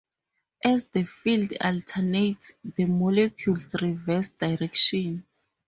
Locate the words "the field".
0.85-1.53